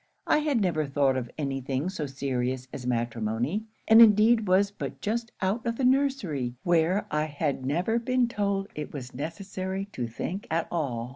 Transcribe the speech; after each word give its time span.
I 0.25 0.39
had 0.39 0.59
never 0.61 0.87
thought 0.87 1.15
of 1.15 1.29
any 1.37 1.61
thing 1.61 1.87
so 1.87 2.07
serious 2.07 2.67
as 2.73 2.87
matrimony; 2.87 3.65
and 3.87 4.01
indeed 4.01 4.47
was 4.47 4.71
but 4.71 4.99
just 4.99 5.31
out 5.43 5.63
of 5.63 5.75
the 5.77 5.83
nursery, 5.85 6.55
where 6.63 7.05
I 7.11 7.25
had 7.25 7.63
never 7.67 7.99
been 7.99 8.27
told 8.27 8.69
it 8.73 8.93
was 8.93 9.13
necessary 9.13 9.85
to 9.91 10.07
think 10.07 10.47
at 10.49 10.67
all. 10.71 11.09